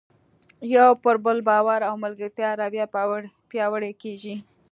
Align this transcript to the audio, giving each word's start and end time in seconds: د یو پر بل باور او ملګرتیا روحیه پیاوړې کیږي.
د 0.61 0.63
یو 0.75 0.89
پر 1.03 1.15
بل 1.25 1.37
باور 1.49 1.79
او 1.89 1.93
ملګرتیا 2.03 2.49
روحیه 2.59 2.85
پیاوړې 3.51 3.91
کیږي. 4.03 4.35